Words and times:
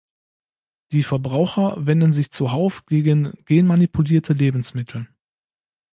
Die 0.93 1.03
Verbraucher 1.03 1.75
wenden 1.77 2.11
sich 2.11 2.31
zuhauf 2.31 2.87
gegen 2.87 3.33
genmanipulierte 3.45 4.33
Lebensmittel. 4.33 5.07